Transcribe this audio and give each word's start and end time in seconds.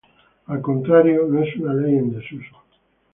Al 0.47 0.63
contrario, 0.63 1.27
no 1.29 1.43
es 1.43 1.55
una 1.57 1.75
ley 1.75 1.95
en 1.95 2.11
desuso. 2.15 2.57